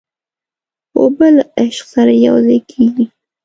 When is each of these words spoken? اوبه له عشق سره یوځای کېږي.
اوبه 0.97 1.27
له 1.35 1.43
عشق 1.61 1.85
سره 1.93 2.13
یوځای 2.27 2.59
کېږي. 2.71 3.05